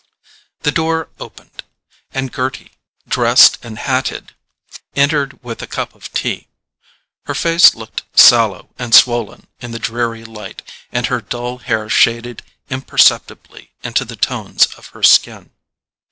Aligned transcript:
The 0.61 0.71
door 0.71 1.09
opened, 1.19 1.63
and 2.11 2.33
Gerty, 2.33 2.71
dressed 3.07 3.59
and 3.63 3.77
hatted, 3.77 4.33
entered 4.95 5.43
with 5.43 5.61
a 5.61 5.67
cup 5.67 5.93
of 5.93 6.11
tea. 6.11 6.47
Her 7.27 7.35
face 7.35 7.75
looked 7.75 8.01
sallow 8.17 8.69
and 8.79 8.95
swollen 8.95 9.45
in 9.59 9.69
the 9.73 9.77
dreary 9.77 10.23
light, 10.25 10.63
and 10.91 11.05
her 11.05 11.21
dull 11.21 11.59
hair 11.59 11.87
shaded 11.87 12.41
imperceptibly 12.67 13.73
into 13.83 14.03
the 14.03 14.15
tones 14.15 14.65
of 14.75 14.87
her 14.87 15.03
skin. 15.03 15.51